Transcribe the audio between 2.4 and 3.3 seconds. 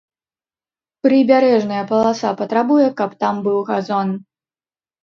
патрабуе, каб